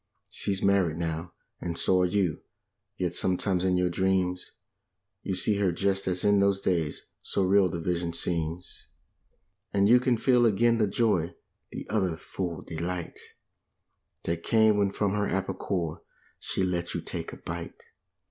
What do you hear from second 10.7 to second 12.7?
the joy, the utter, full